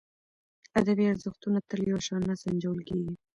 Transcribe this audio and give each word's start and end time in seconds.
ادبي 0.79 1.05
ارزښتونه 1.11 1.59
تل 1.69 1.79
یو 1.91 1.99
شان 2.07 2.21
نه 2.29 2.35
سنجول 2.43 2.79
کېږي. 2.87 3.13